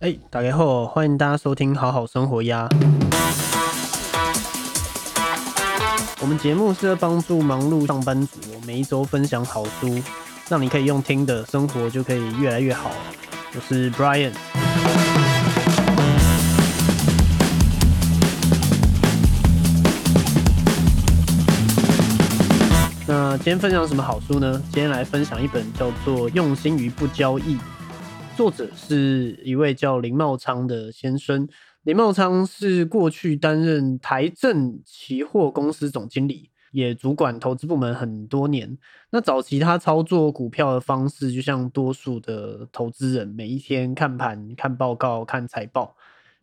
[0.00, 2.68] 哎，大家好，欢迎大家收听好好生活呀。
[6.20, 9.98] 我们节目是在帮助忙碌上班族每一周分享好书，
[10.50, 12.90] 让你可以用听的生活就可以越来越好。
[13.54, 14.32] 我是 Brian。
[23.06, 24.62] 那今天分享什么好书呢？
[24.70, 27.54] 今天来分享一本叫做《用心与不交易》。
[28.36, 31.48] 作者是一位叫林茂昌的先生。
[31.84, 38.76] 林茂昌是过去担任台证期货公司总经理，也主管投资部门很多年。
[39.10, 45.96] 那早期他操作股票的方式，就像多数的投资人，每一天看盘、看报告、看财报，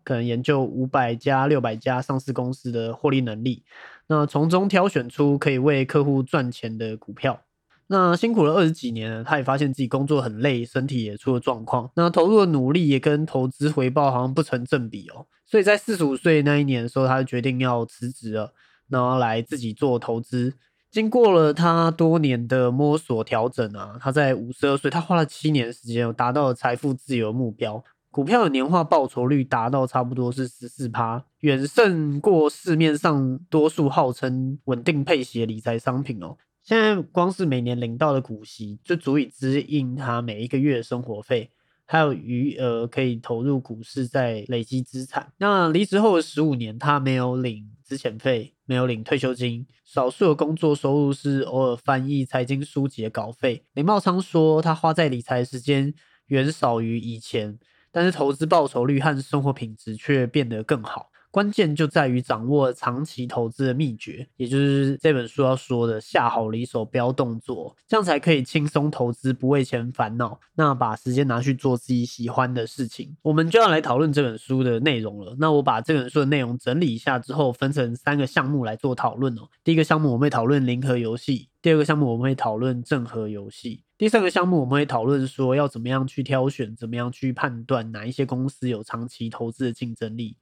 [0.04, 3.64] 可能研究五百家、六百家上市公司的获利能力，
[4.08, 7.40] 那从中挑选出可以为客户赚钱的股票。
[7.88, 11.90] 那辛苦了二十几年，他也发现自己工作很累，身体也出了状况。
[11.96, 15.26] 那投入的努力也跟投资回报好像不成正比哦。
[15.46, 18.54] 所以在四十五岁那一年的时候，他就决定要辞职了，
[18.90, 20.54] 然后来自己做投资。
[20.90, 27.84] 经过了他多年的摸索调整啊，他在五十二岁，他花了七年时间，达到了财富自由目标。
[28.14, 36.38] 股票的年化报酬率达到差不多是十四趴，远胜过市面上多数号称稳定配息的理财商品哦。
[36.62, 41.50] 现在光是每年领到的股息，就足以支应他每一个月的生活费，
[41.88, 45.34] 还有余额可以投入股市再累积资产。
[45.40, 53.66] 那离职后的十五年，他没有领资遣费，没有领退休金，少数的工作收入是偶尔翻译财经书籍的稿费。
[53.74, 55.92] 林茂昌说，他花在理财时间
[56.28, 57.58] 远少于以前，
[57.94, 61.12] 但是投资报酬率和生活品质却变得更好。
[61.32, 70.40] 关键就在于掌握长期投资的秘诀，也就是这本书要说的下好离手标动作，这样才可以轻松投资，不为钱烦恼。
[70.54, 75.36] 那把时间拿去做自己喜欢的事情，我们就要来讨论这本书的内容了。
[75.40, 79.50] 那我把这本书的内容整理一下之后，分成三个项目来做讨论哦。
[79.64, 90.36] 第一个项目我们会讨论零和游戏，第二个项目我们会讨论正和游戏，第三个项目我们会讨论说要怎么样去挑选，怎么样去判断哪一些公司有长期投资的竞争力。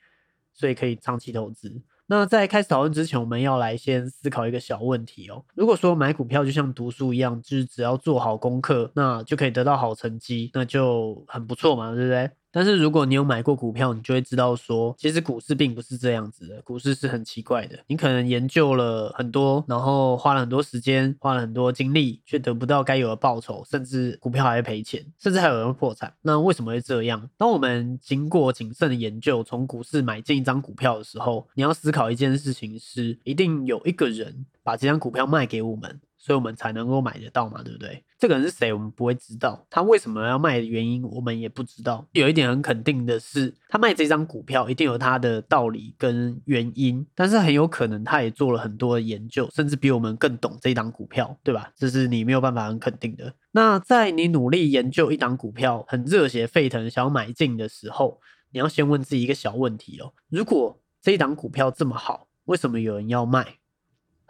[0.51, 1.81] 所以可以长期投资。
[2.07, 5.45] 那在开始讨论之前，我们要来先思考一个小问题哦。
[5.53, 12.31] 如果说买股票就像读书一样，就是只要做好功课，那就可以得到好成绩，那就很不错嘛，对不对？
[12.51, 17.79] 但是如果你有买过股票，你就会知道说，其实股市并不是这样子的，股市是很奇怪的。
[17.87, 26.13] 你可能研究了很多，然后花了很多时间，花了很多精力，却得不到该有的报酬，甚至股票还会赔钱，甚至还有人破产。
[26.21, 27.29] 那为什么会这样？
[27.37, 35.99] 当我们经过谨慎的研究，从股市买进一张股票的时候，你要思考一件事情是，一定有一个人把这张股票卖给我们。
[36.21, 38.03] 所以我们才能够买得到嘛，对不对？
[38.19, 39.65] 这个人是谁，我们不会知道。
[39.71, 42.05] 他为什么要卖的原因，我们也不知道。
[42.11, 51.71] 有一点很肯定的是，他卖这张股票一定有他的道理跟原因，但是很有可能他也做了很多的研究，甚至比我们更懂这档股票，对吧？
[51.75, 53.33] 这是你没有办法很肯定的。
[53.53, 58.21] 那在你努力研究一档股票，很热血沸腾想要买进的时候，
[58.51, 63.55] 你要先问自己一个小问题哦：如果这一档股票这么好，为什么有人要卖？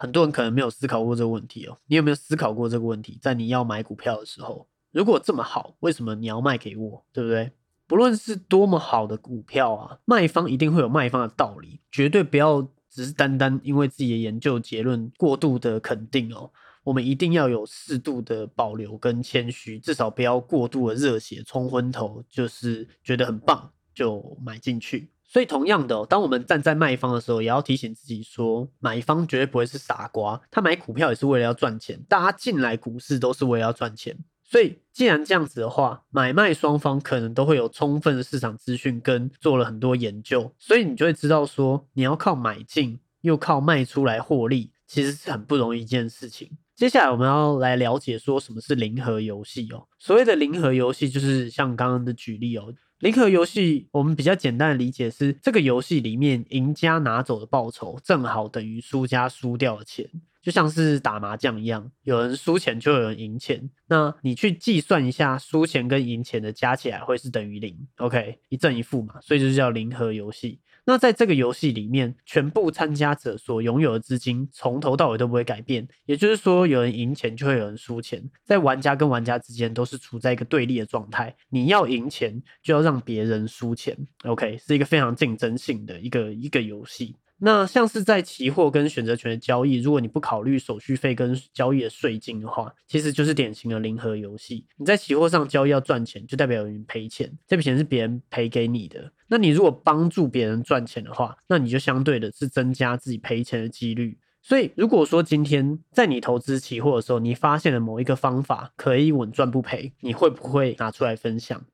[0.02, 1.78] 很多人可能没有思考过这个问题哦。
[1.86, 3.16] 你有没有思考过这个问题？
[3.22, 7.04] 在你要买股票的时候，如果这么好，为什么你要卖给我？
[7.12, 7.52] 对不对？
[7.86, 16.50] 不论是多么好的股票啊，卖方一定会有卖方的道理，绝对不要只是单单因为自己的研究结论过度的肯定哦。
[16.82, 25.08] 我们一定要有适度的保留跟谦虚，至少不要过度的热血冲昏头，就是觉得很棒就买进去。
[25.32, 34.14] 所以，同样的，当我们站在卖方的时候，也要提醒自己说，买方绝对不会是傻瓜，他买股票也是为了要赚钱，大家进来股市都是为了要赚钱。
[34.44, 46.50] 所以，既然这样子的话，买卖双方可能都会有充分的市场资讯跟做了很多研究，所以你就会知道说，你要靠买进又靠卖出来获利，其实是很不容易一件事情。
[46.76, 49.86] 接下来我们要来了解说什么是零和游戏哦。
[49.98, 52.74] 所谓的零和游戏，就是像刚刚的举例哦。
[53.02, 60.08] 零和游戏，我们比较简单的理解是，这个游戏里面赢家拿走的报酬正好等于输家输掉的钱，
[60.40, 63.68] 就像是打麻将一样，有人输钱就有人赢钱。
[63.88, 70.60] 那你去计算一下，输钱跟赢钱的加起来会是等于零，OK，一正一负嘛，所以就是叫零和游戏。
[70.84, 81.34] 那在这个游戏里面，全部参加者所拥有的资金从头到尾都不会改变，也就是说，有人赢钱就会有人输钱，在玩家跟玩家之间都是处在一个对立的状态。
[81.50, 87.14] 你要赢钱，就要让别人输钱，OK，是一个非常竞争性的一个一个游戏。
[87.44, 94.64] 那像是在期货跟选择权的交易，如果你不考虑手续费跟交易的税金的话，其实就是典型的零和游戏。
[94.76, 99.10] 你在期货上交易要赚钱，就代表有人赔钱，这笔钱是别人赔给你的。
[99.32, 104.18] 那你如果帮助别人赚钱的话，那你就相对的是增加自己赔钱的几率。
[104.42, 111.64] 所以，如果说今天在你投资期货的时候，你发现了某一个方法可以稳赚不赔，你会不会拿出来分享？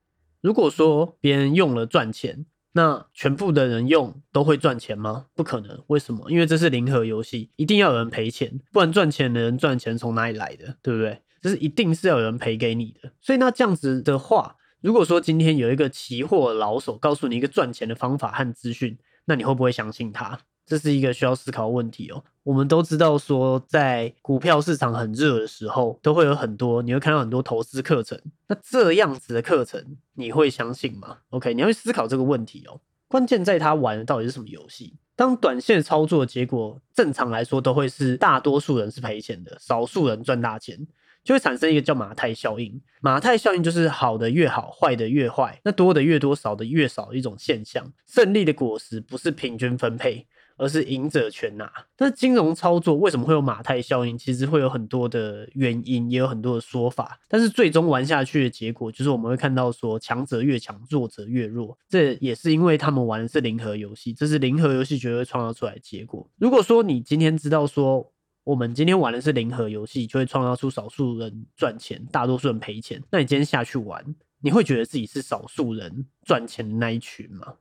[0.41, 5.27] 如果说别人用了赚钱，那全部的人用都会赚钱吗？
[5.35, 5.83] 不可能。
[5.89, 6.31] 为什么？
[6.31, 10.77] 因为这是零和游戏，一定要有人赔钱，不然赚钱的人赚钱从哪里来的？
[10.81, 11.21] 对不对？
[11.43, 13.11] 就是一定是要有人赔给你的。
[13.21, 20.39] 所以那这样子的话，如果说今天有一个期货老手告诉你一个赚钱的方法和资讯，那你会不会相信他？
[20.65, 22.23] 这是一个需要思考的问题哦。
[22.43, 28.21] 我们都知道说，在股票市场很热的时候，都会有很多，你会看到很多投资课程。
[28.47, 32.81] 那这样子的课程，你会相信吗？OK，你要去思考这个问题哦。
[33.09, 34.95] 关键在他玩的到底是什么游戏？
[35.17, 40.79] 当短线操作的结果，正常来说都会是大多数人是赔钱的，少数人赚大钱，
[41.29, 42.81] 就会产生一个叫马太效应。
[43.03, 47.93] 马太效应就是好的越好，坏的越坏，那多的越多，少的越少的一种现象。
[48.07, 50.27] 胜利的果实不是平均分配。
[50.61, 51.71] 而是赢者全拿。
[51.99, 54.19] 那金融操作为什么会有马太效应？
[54.19, 57.17] 其实会有很多的原因，也有很多的说法。
[57.29, 61.79] 但是最终玩下去的结果，就是我们会看到说，强者越强，弱者越弱。
[61.89, 66.29] 这也是因为他们玩的是零和游戏，这是零和游戏绝对创造出来的结果。
[66.39, 68.13] 如果说你今天知道说，
[68.49, 72.99] 我们今天玩的是零和游戏，就会创造出少数人赚钱，大多数人赔钱。
[73.11, 74.03] 那你今天下去玩，
[74.41, 77.57] 你会觉得自己是少数人赚钱的那一群吗？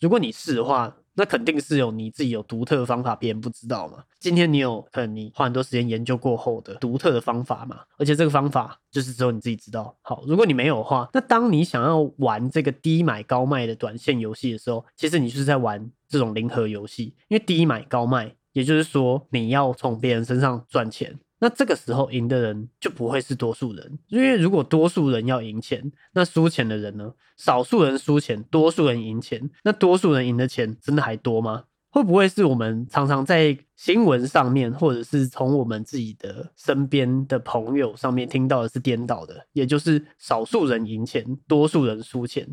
[0.00, 4.02] 如果你是的话，那肯定是有你自己有独特的方法，别人不知道嘛。
[4.18, 9.96] 今天你有可能你花很多时间研究过后的独特的方法嘛，而且这个方法就是只有你自己知道。
[10.02, 21.14] 好，如果你没有的话，那当你想要玩这个低买高卖的短线游戏的时候，其实你就是在玩这种零和游戏，因为低买高卖，也就是说你要从别人身上赚钱。
[21.38, 27.12] 那这个时候赢的人就不会是多数人，因为如果多数人要赢钱，那输钱的人呢？
[27.36, 31.64] 少数人输钱，多数人赢钱，那多数人赢的钱真的还多吗？
[31.90, 39.46] 会不会是我们常常在新闻上面，或者是从我们自己的身边的朋友上面听到的是颠倒的？
[39.52, 42.48] 也就是少数人赢钱，多数人输钱，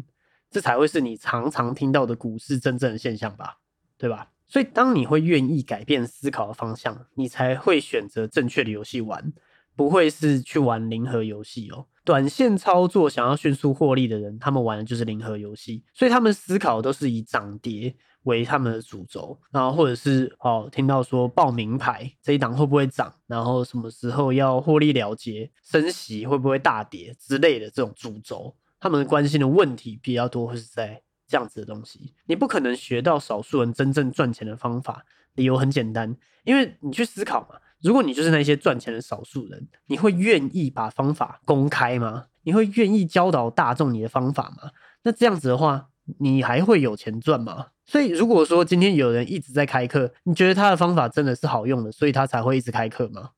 [0.51, 3.59] 这才会是你常常听到的股市真正的现象吧？
[3.97, 4.27] 对吧？
[4.47, 9.33] 所以，当你会愿意改变思考的方向，你才会选择正确的游戏玩，
[9.75, 11.87] 不会是去玩零和游戏哦。
[12.05, 31.01] 短线操作想要迅速获利的人，他们玩的就是零和游戏，所以他们思考都是以涨跌为他们的主轴，然后或者是哦，听到说报名牌这一档会不会涨，然后什么时候要获利了结，升息会不会大跌之类的这种主轴，他们关心的问题比较多，会是在。
[31.33, 35.03] 这样子的东西，你不可能学到少数人真正赚钱的方法。
[35.33, 42.25] 理由很简单，因为你去思考嘛，如果你就是那些赚钱的少数人，你会愿意把方法公开吗？
[42.43, 44.69] 你会愿意教导大众你的方法吗？
[45.01, 45.87] 那这样子的话，
[46.19, 47.69] 你还会有钱赚吗？
[47.87, 53.31] 所以，如果说今天有人一直在开课，你觉得他的方法真的是好用的，所以他才会一直开课吗？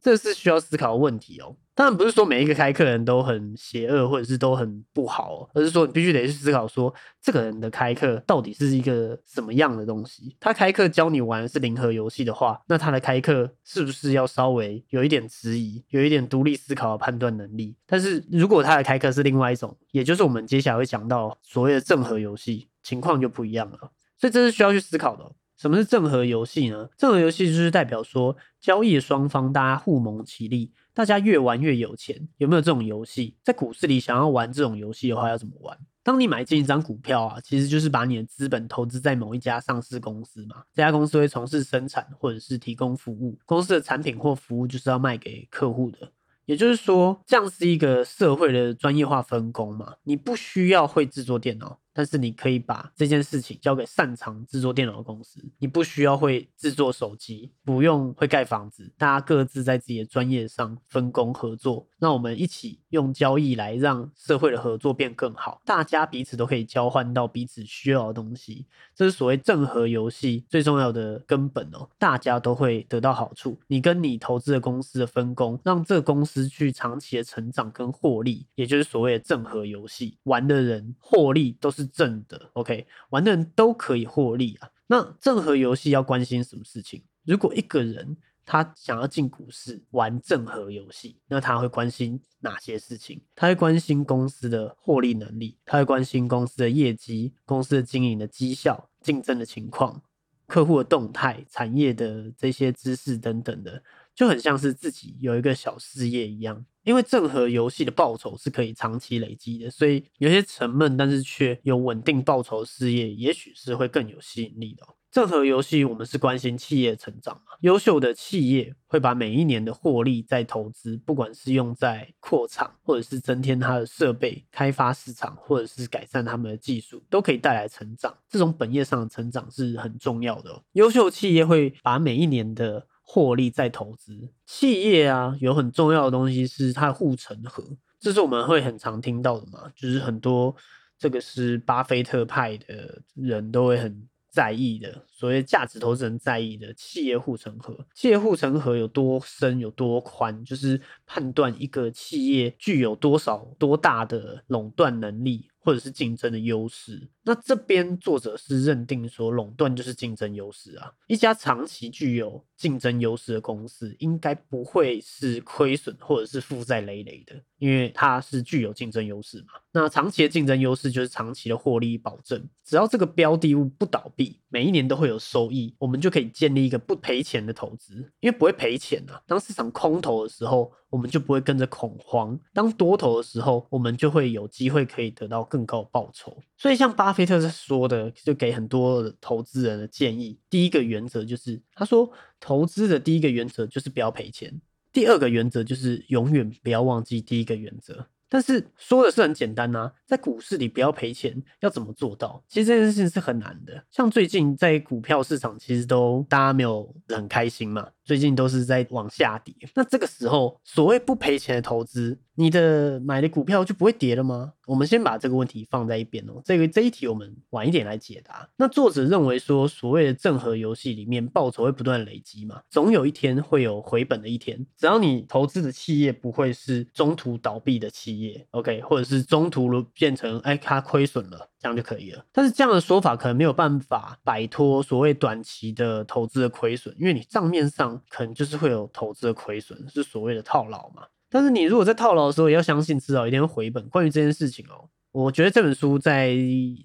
[0.00, 1.56] 这是需要思考的问题哦。
[1.74, 6.92] 当然不是说每一个开课人都很邪恶，或者是都很不好，而是说你必须得去思考，说
[7.22, 10.36] 这个人的开课到底是一个什么样的东西。
[10.38, 17.74] 他开课教你玩是零和游戏的话，那他的开课是不是要稍微有一点质疑，有一点独立思考的判断能力？
[17.86, 23.90] 但是如果他的开课是另外一种，也就是我们接下来会讲到所谓的正和游戏，情况就不一样了。
[24.18, 25.24] 所以这是需要去思考的。
[25.60, 26.88] 什么是正和游戏呢？
[26.96, 30.72] 正和游戏就是代表说交易双方大家互蒙其利。
[30.94, 33.36] 大家越玩越有钱，有没有这种游戏？
[33.44, 35.76] 在股市里想要玩这种游戏的话，要怎么玩？
[36.02, 40.62] 当你买进一张股票啊，其实就是把你的资本投资在某一家上市公司嘛。
[40.74, 46.10] 这家公司会从事生产或者是提供服务，公司的产品或服务就是要卖给客户的。
[46.46, 49.96] 也就是说，这样是一个社会的专业化分工嘛。
[50.04, 51.79] 你不需要会制作电脑。
[51.92, 81.79] 但是你可以把这件事情交给擅长制作电脑的公司，你不需要会制作手机，不用会盖房子，大家各自在自己的专业上分工合作，那我们一起用交易来让社会的合作变更好，大家彼此都可以交换到彼此需要的东西，这是所谓正和游戏最重要的根本哦，大家都会得到好处，你跟你投资的公司的分工，让这个公司去长期的成长跟获利，也就是所谓的正和游戏，玩的人获利都是。
[81.80, 84.70] 是正的，OK，玩的人都可以获利啊。
[84.86, 87.02] 那正和游戏要关心什么事情？
[87.24, 93.20] 如果一个人他想要进股市玩正和游戏，那他会关心哪些事情？
[93.34, 100.02] 他会关心公司的获利能力，他会关心公司的业绩、公司的经营的绩效，竞争的情况、
[100.46, 103.80] 客户的动态、产业的这些知识等等的，
[104.14, 106.64] 就很像是自己有一个小事业一样。
[106.82, 114.86] 因为正和游戏的报酬是可以长期累积的，所以有些沉闷但是却有稳定报酬事业，也许是会更有吸引力的。
[115.10, 117.52] 正和游戏，我们是关心企业成长嘛？
[117.60, 128.16] 优秀的企业会把每一年的获利再投资，不管是用在扩厂，或者是增添它的设备、开发市场，或者是改善他们的技术，都可以带来成长。
[128.28, 130.62] 这种本业上的成长是很重要的。
[130.72, 134.30] 优秀企业会把每一年的获利再投资。
[134.46, 137.64] 企业啊，有很重要的东西是它的护城河，
[137.98, 139.68] 这是我们会很常听到的嘛？
[139.74, 140.54] 就是很多
[140.96, 144.06] 这个是巴菲特派的人都会很。
[144.32, 155.49] 在意的所谓价值投资人在意的企业护城河，企业护城河有多深有多宽，就是判断一个企业具有多少多大的垄断能力。
[155.62, 160.90] 或者是竞争的优势，那这边作者是认定说垄断就是竞争优势啊。
[161.06, 169.60] 一家长期具有竞争优势的公司，应该不会是亏损或者是负债累累的，因为它是具有竞争优势嘛。
[169.72, 179.22] 那长期的竞争优势就是长期的获利保证，只要这个标的物不倒闭，每一年都会有收益，我们就可以建立一个不赔钱的投资，因为不会赔钱啊。
[179.26, 180.72] 当市场空头的时候。
[180.90, 182.36] 我们就不会跟着恐慌。
[182.52, 186.36] 当多头的时候，我们就会有机会可以得到更高的报酬。
[186.56, 190.36] 所以，像巴菲特在说的，就给很多投资人的建议。
[190.50, 192.10] 第一个原则就是，他说
[192.40, 194.60] 投资的第一个原则就是不要赔钱。
[194.92, 198.08] 第二个原则就是永远不要忘记第一个原则。
[198.30, 202.42] 但是说的是很简单呐，在股市里不要赔钱，要怎么做到？
[202.48, 203.84] 其实这件事情是很难的。
[203.90, 207.88] 像最近在股票市场，其实都大家没有很开心嘛。
[208.04, 214.54] 最近都是在往下跌，那这个时候所谓不赔钱的投资，你的买的股票就不会跌了吗？
[214.66, 216.40] 我们先把这个问题放在一边哦。
[216.42, 218.48] 这个这一题我们晚一点来解答。
[218.56, 224.64] 那作者认为说，所谓的正和游戏里面报酬会不断累积嘛，总有一天会有回本的一天。
[224.76, 231.50] 只要你投资的企业不会是中途倒闭的企业，OK，或者是中途变成哎它亏损了。
[231.60, 241.02] 这样就可以了，但是这样的说法可能没有办法摆脱所谓短期的投资的亏损，因为你账面上可能就是会有投资的亏损，是所谓的套牢嘛。
[241.30, 243.88] 但是你如果在套牢的时候，也要相信至少一定会回本。
[243.88, 246.34] 关于这件事情哦，我觉得这本书在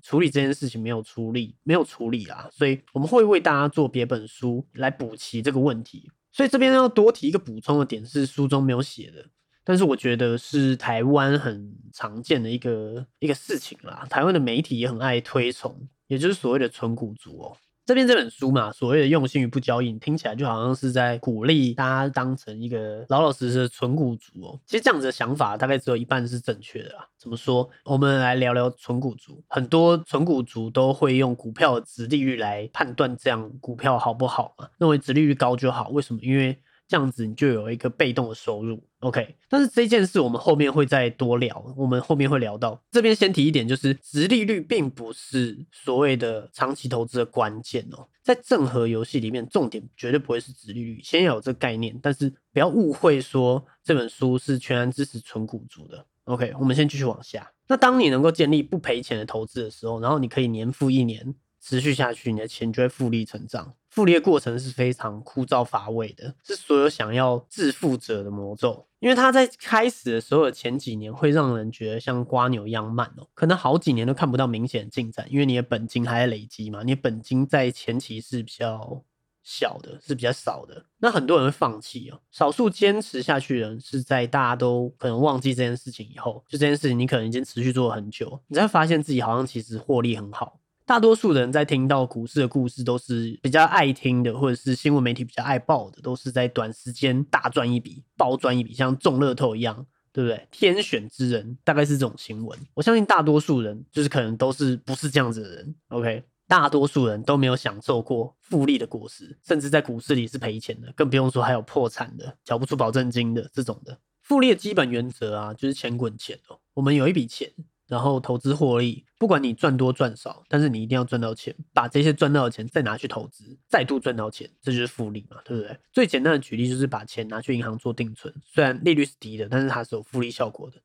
[0.03, 6.09] 处理这件事情没有处理，没有处理啊，所以我们会为大家做别本书来补齐这个问题。
[6.31, 9.25] 所以这边要多提一个补充的点是书中没有写的。
[9.63, 17.57] 但是我觉得是台湾很常见的一个一个事情啦，台湾的媒体也很爱推崇，也就是所谓的纯股族哦。
[17.85, 24.59] 这边这本书嘛，所谓的用心与不交易，听起来就好像是在鼓励大家当成一个老老实实的纯股族哦。
[24.65, 27.07] 其实这样子的想法大概只有一半是正确的啦。
[27.19, 27.69] 怎么说？
[27.83, 29.43] 我们来聊聊纯股族。
[29.47, 34.67] 很多纯股族都会用股票的值利率来判断这样股票好不好嘛？
[34.79, 35.89] 认为值利率高就好。
[35.89, 36.19] 为什么？
[36.23, 39.35] 因为这样子你就有一个被动的收入，OK。
[39.49, 42.79] 但是这件事我们后面会再多聊，我们后面会聊到。
[42.91, 48.07] 这边先提一点，就是直利率并不是所谓的长期投资的关键哦。
[48.21, 51.97] 在正和游戏里面，重点绝对不会是直利率，先要有这个概念。
[52.01, 56.53] 但是不要误会说这本书是全然支持纯股族的，OK。
[56.59, 57.51] 我们先继续往下。
[57.67, 61.33] 那当你能够建立不赔钱的投资的时候，然后你可以年复一年。
[61.67, 63.73] 持续下去，你的钱就会复利成长。
[63.89, 68.85] 复利的过程是非常枯燥乏味的，是所有想要致富者的魔咒。
[68.99, 75.25] 因为它在开始的时候前几年会让人觉得像瓜牛一样慢哦，可能好几年都看不到明显进展。
[75.31, 79.03] 因为你的本金还在累积嘛，你的本金在前期是比较
[79.41, 80.85] 小的，是比较少的。
[80.99, 90.59] 那很多人会放弃哦，少数坚持下去的人是在大家都可能忘记这件事情以后，就这件事情你可能已经持续做了很久，你才发现自己好像其实获利很好。
[90.85, 100.47] 大多数人在听到股市的故事，都是比较爱听的，或者是新闻媒体比较爱报的，都是在短时间大赚一笔、暴赚一笔，像中乐透一样，对不对？
[100.51, 102.57] 天选之人大概是这种新闻。
[102.75, 105.75] 我相信大多数人就是可能都是不是这样子的人。
[105.87, 113.97] OK，大多数人都没有享受过复利的果实，甚至在股市里是赔钱的，更不用说还有破产的、缴不出保证金的这种的。
[114.21, 116.59] 复利的基本原则啊，就是钱滚钱哦。
[116.75, 117.51] 我们有一笔钱。
[117.87, 125.77] 然后投资获利，不管你赚多赚少，但是你一定要赚到钱，把这些赚到的钱再拿去投资，再度赚到钱，这就是复利嘛，对不对？
[125.93, 130.77] 最简单的举例就是把钱拿去银行做定存，虽然利率是低的，但是它是有复利效果的。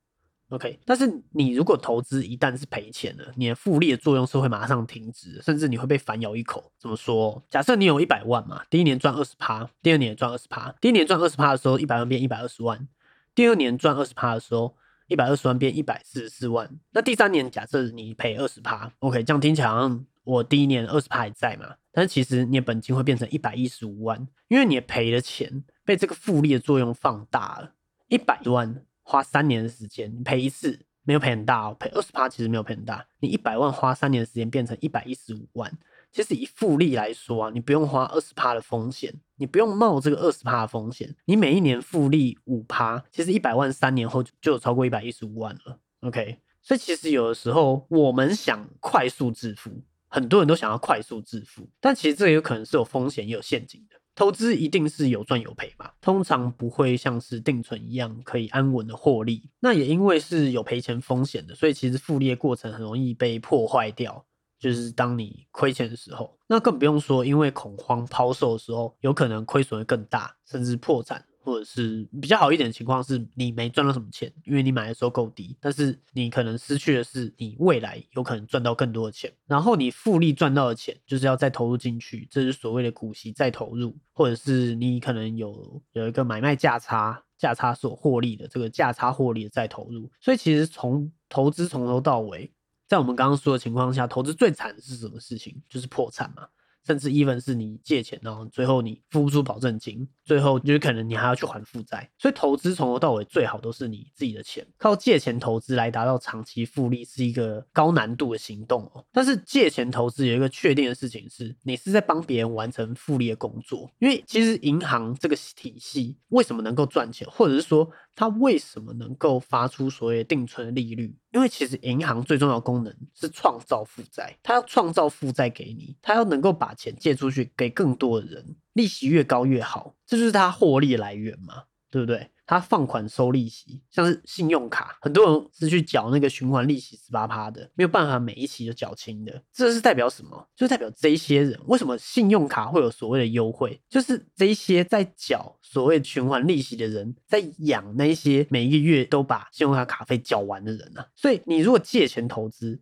[0.50, 6.70] OK，但是你如果投资一旦是赔钱了，你的复利的作用是会马上停止，甚至你会被反咬一口。
[6.76, 7.42] 怎么说？
[7.48, 12.86] 假设你有一百万嘛，第一年赚二十趴，第二年赚二十趴，第一年赚二十趴的时候，一百万变一百二十万，
[13.34, 14.76] 第二年赚二十趴的时候。
[15.10, 27.74] 一百二十万变一百四十四万，那第三年假设你赔二十趴，OK，这样听起来好像我第一年二十趴还在嘛，但是其实你的本金会变成一百一十五万，因为你赔的钱被这个复利的作用放大了，
[28.06, 35.76] 一百万花三年的时间，你赔一次没有赔很大哦，赔二十趴其实没有赔很大，你一百万花三年的时间变成一百一十五万。
[36.12, 45.78] 其实以复利来说啊，你不用花二十趴的风险，你不用冒这个二十趴的风险，你每一年复利五趴，其实一百万三年后就有超过一百一十五万了。
[46.00, 49.70] OK，所以其实有的时候我们想快速致富，
[50.08, 53.96] 很多人都想要快速致富，但其实这有可能是有风险也有陷阱的。
[54.16, 59.48] 投资一定是有赚有赔嘛，通常不会像是定存一样可以安稳的获利。
[59.60, 64.26] 那也因为是有赔钱风险的，所以其实复利的过程很容易被破坏掉。
[64.60, 92.52] 就是当你亏钱的时候，那更不用说，因为恐慌抛售的时候，有可能亏损会更大，甚至破产，或者是比较好一点的情况是，你没赚到什么钱，因为你买的时候够低，但是你可能失去的是你未来有可能赚到更多的钱，然后你复利赚到的钱就是要再投入进去，这是所谓的股息再投入，或者是你可能有有一个买卖价差，价差所获利的这个价差获利的再投入，所以其实从投资从头到尾。
[92.90, 95.62] 在我们刚刚说的情况下，投资最惨的是什么事情？
[95.68, 96.48] 就是破产嘛。
[96.86, 102.10] 甚至 even 是你借钱，然后最后你付不出保证金，最后就是可能你还要去还负债。
[102.18, 109.04] 所以投资从头到尾最好都是你自己的钱，靠借钱投资来达到长期复利是一个高难度的行动哦。
[109.12, 113.88] 但是借钱投资有一个确定的事情是，你是在帮别人完成复利的工作。
[113.98, 121.14] 因为其实银行这个体系为什么能够赚钱，或者是说它为什么能够发出所谓定存利率？
[121.32, 132.30] 因为其实银行最重要的功能是创造负债，它要创造负债给你，它要能够把钱借出去给更多的人，利息越高越好，这就是它获利来源嘛，对不对？
[132.46, 139.40] 他放款收利息，像是信用卡，很多人是去缴那个循环利息十八趴的，没有办法每一期都缴清的。
[139.52, 140.48] 这是代表什么？
[140.56, 143.80] 就代表这些人为什么信用卡会有所谓的优惠？
[143.88, 151.06] 就是这些在缴所谓循环利息的人，在养那些每一个月都把信用卡卡费缴完的人啊。
[151.14, 152.80] 所以你如果借钱投资，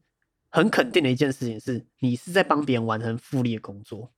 [0.49, 4.11] 很肯定的一件事情是，你是在帮别人完成复利的工作。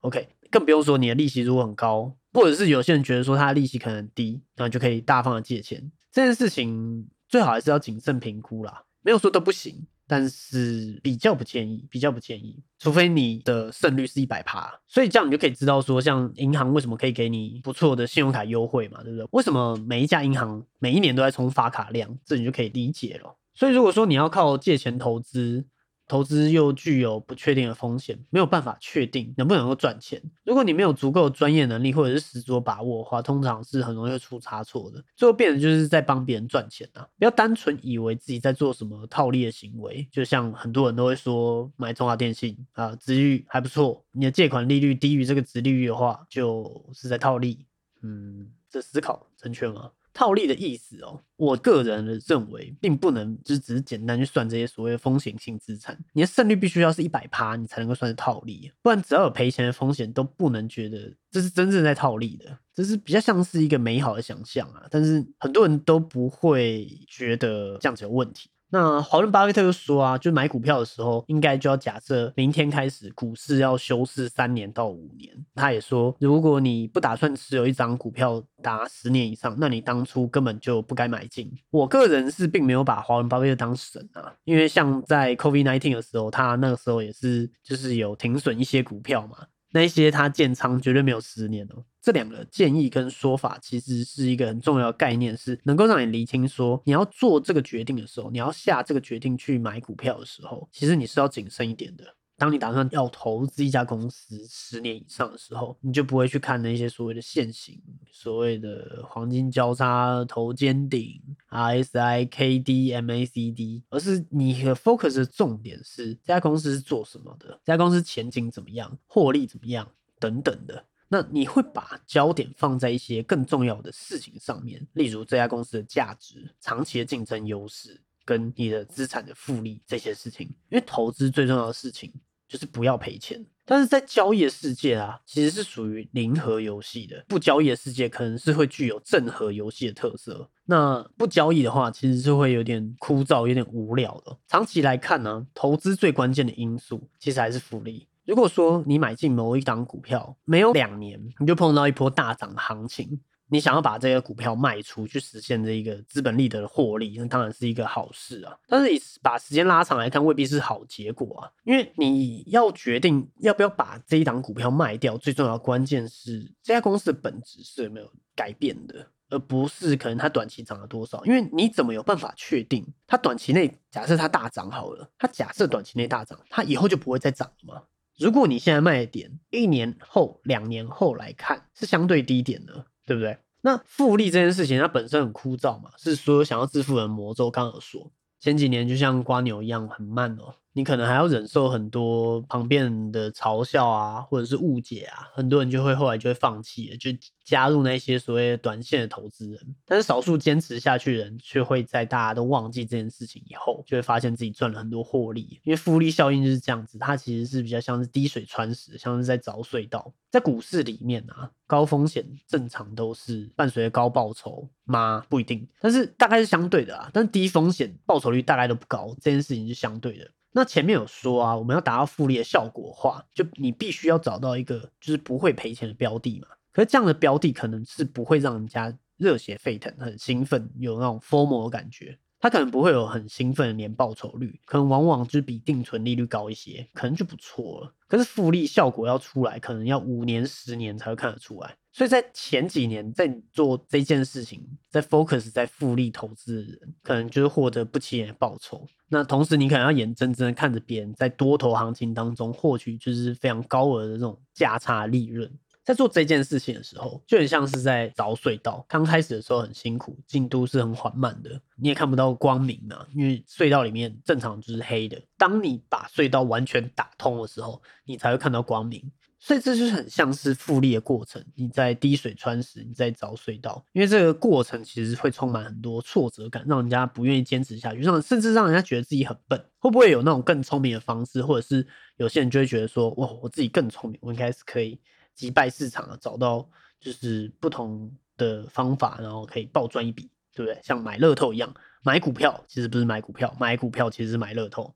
[0.00, 2.16] OK，更不用说你的利息如果很高。
[2.32, 8.84] 或者是有些人觉得说他利息可能低，然后就可以大方的借钱，这件事情最好还是要谨慎评估啦。
[9.02, 14.70] 没有说都不行，但是比较不建议，比较不建议，除非你的胜率是一百趴。
[14.86, 19.26] 所以这样你就可以知道说，像银行为什么可以给你不错的信用卡优惠嘛，对不对？
[19.30, 23.34] 为什么每一家银行每一年都在充发卡量，这你就可以理解了。
[23.54, 25.64] 所以如果说你要靠借钱投资，
[26.08, 30.20] 投资又具有不确定的风险，没有办法确定能不能够赚钱。
[30.42, 37.06] 如果你没有足够专业能力或者是十足把握的话，通常是很容易出差错的，最后变成就是在帮别人赚钱啊！
[37.18, 47.66] 不要单纯以为自己在做什么套利的行为，就像很多人都会说买中华电信啊，值率还不错，你的借款利率低于这个值利率的话，就是在套利。
[48.00, 49.90] 嗯，这思考正确吗？
[50.18, 68.50] 套利的意思哦，我个人的认为，并不能就只是简单去算这些所谓的风险性资产，你的胜率必须要是一百趴，你才能够算是套利，不然只要有赔钱的风险，都不能觉得这是真正在套利的，这是比较像是一个美好的想象啊，但是很多人都不会觉得这样子有问题。
[68.70, 75.32] 那华伦巴菲特就说啊，就买股票的时候，应该就要假设明天开始股市要休市三年到五年。
[75.54, 81.50] 他也说，如果你不打算持有一张股票达十年以上，那你当初根本就不该买进。
[81.70, 89.46] 我个人是并没有把华伦巴菲特当神啊，因为像在 COVID nineteen 的时候，他那个时候也是就是有停损一些股票嘛。
[89.70, 91.84] 那一些他建仓绝对没有十年哦。
[92.00, 102.04] 这两个建议跟说法其实是一个很重要的概念，是能够让你厘清说你要做这个决定的时候，你要下这个决定去买股票的时候，其实你是要谨慎一点的。
[102.38, 111.20] 当你打算要投资一家公司十年以上的时候，你就不会去看那些所谓的现行、所谓的黄金交叉、头肩顶、
[111.50, 120.84] RSI、KD、MACD，而是你的 focus 的重点是这家公司是做什么的，这家公司前景怎么样，获利怎么样等等的。
[121.08, 132.12] 那你会把焦点放在一些更重要的事情上面，例如这家公司的价值、长期的竞争优势跟你的资产的复利这些事情，因为投资最重要的事情。
[132.48, 137.22] 就是不要赔钱，但是在交易的世界啊，其实是属于零和游戏的。
[137.28, 140.48] 不交易的世界可能是会具有正和游戏的特色。
[140.64, 144.36] 那不交易的话，其实是会有点枯燥、有点无聊的。
[144.46, 148.08] 长期来看呢，投资最关键的因素其实还是复利。
[148.24, 158.56] 如果说你买进某一档股票，没有两年你就碰到一波大涨的行情，你想要把这个股票卖出去，实现这一个资本利得的获利，那当然是一个好事啊。
[158.66, 161.50] 但是你把时间拉长来看，未必是好结果啊。
[161.64, 171.24] 因为你要决定要不要把这一档股票卖掉，最重要的关键是这家公司的本质是没有改变的，而不是可能它短期涨了多少。
[171.24, 177.82] 因为你怎么有办法确定它短期内假设它大涨好了，它假设短期内大涨，它以后就不会再涨了吗？
[178.18, 182.84] 如果你现在卖的点，一年后、两年后来看是相对低点的。
[183.08, 183.36] 对不对？
[183.62, 187.50] 那复利这件事情，它本身很枯燥嘛，是所有想要致富的魔咒。
[187.50, 190.54] 刚有说前几年就像瓜牛一样很慢哦。
[190.78, 197.10] 你可能还要忍受很多旁边人的嘲笑啊，或者是误解啊，很多人就会后来就会放弃了，就
[197.44, 199.74] 加入那些所谓短线的投资人。
[199.84, 205.60] 但是少数坚持下去的人，却会在大家都忘记这件事情以后，就会发现自己赚了很多获利。
[205.64, 210.14] 因为复利效应就是这样子，它其实是比较像是滴水穿石，像是在凿隧道。
[210.30, 215.24] 在股市里面啊，高风险正常都是伴随着高报酬吗？
[215.28, 217.10] 不一定，但是大概是相对的啊。
[217.12, 220.30] 但是低风险报酬率大概都不高，这件事情是相对的。
[220.58, 226.48] 那前面有说啊，我们要达到复利的效果化，就你必须要找到一个就是不会赔钱的标的嘛。
[226.72, 232.18] 可是这样的标的可能是不会让人家热血沸腾、很兴奋、有那种 formal 的感觉。
[232.40, 237.92] 它可能不会有很兴奋的年报酬率，可能往往就比定存利率高一些，可能就不错了。
[238.06, 241.76] 可是复利效果要出来，可能要五年、十年才会看得出来。
[241.98, 248.86] 所以在前几年在你做这件事情，在 focus 在复利投资的人，可能就是获得不起眼的报酬。
[249.08, 255.52] 那同时你可能要眼睁睁的看着别人在多头行情当中获取就是非常高额的这种价差利润。
[255.82, 258.86] 在做这件事情的时候，就很像是在凿隧道。
[258.88, 265.20] 刚开始的时候很辛苦，进度是很缓慢的，你也看不到光明啊，因为隧道里面正常就是黑的。
[265.36, 269.10] 当你把隧道完全打通的时候，你才会看到光明。
[269.38, 273.84] 所以这就是很像是复利的过程，你在滴水穿石，你在凿隧道。
[273.92, 279.64] 因为这个过程其实会充满很多挫折感，让人家不愿意坚持下去，让甚至让人家觉得自己很笨。
[279.78, 285.00] 会不会有那种更聪明的方式，或者是有些人就会觉得说，哇，我自己更聪明，我应该是可以。
[285.34, 290.80] 击败市场啊，找到就是不同的方法，然后可以暴赚一笔，对不对？
[290.82, 291.72] 像买乐透一样，
[292.02, 294.92] 买股票其实不是买股票，买股票其实是买乐透。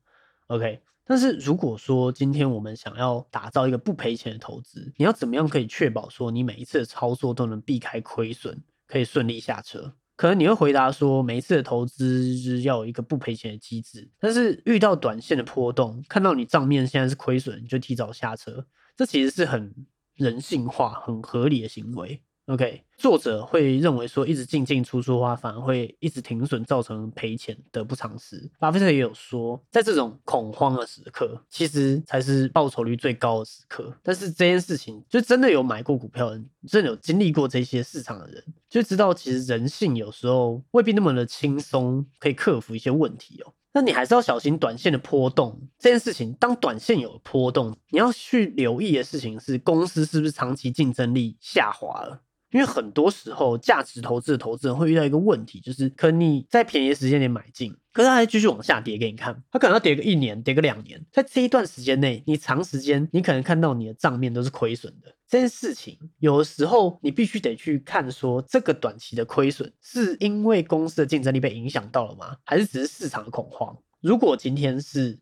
[0.48, 9.94] OK，但是如果说今天我们想要打造一个不赔钱的投资，你要怎么样可以确保说你每一次的操作都能避开亏损，可以顺利下车？
[10.16, 19.74] 可能你会回答说，每一次的投资是要有一个不赔钱的机制，但是遇到短线的波动，看到你账面现在是亏损，你就提早下车，这其实是很。
[20.14, 28.50] 人性化很合理的行为，OK，作者会认为说一直进进出出的话，反而会一直停损，造成赔钱，得不偿失。
[28.59, 33.92] 巴菲特也有说，在这种恐慌的时刻，其实才是报酬率最高的时刻。
[34.02, 43.52] 但是这件事情，就真的有买过股票的人，真的有经历过这些市场的人，就知道其实人性有时候未必那么的轻松，可以克服一些问题哦。
[43.74, 46.31] 那你还是要小心短线的波动这件事情。
[46.35, 52.20] 当短线有波动，你要去留意的事情是公司是不是长期竞争力下滑了。
[52.52, 65.12] 因为很多时候价值投资的投资人会遇到一个问题，就是可能你在便宜的时间点买进，可是它还继续往下跌给你看，它可能要跌个一年，跌个两年，在这一段时间内，你长时间你可能看到你的账面都是亏损的。
[65.26, 72.36] 这件事情有的时候你必须得去看，说这个短期的亏损是因为公司的竞争力被影响到了吗？
[72.44, 73.74] 还是只是市场的恐慌？
[74.02, 75.18] 如果今天是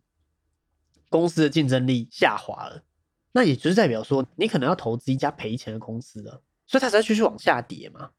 [1.09, 2.83] 公司的竞争力下滑了，
[3.31, 6.43] 那也就是代表说你可能要投资一家赔钱的公司了。
[6.71, 8.11] 所以它才继续往下跌嘛，